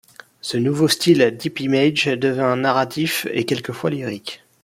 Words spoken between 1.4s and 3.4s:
Image devint narratif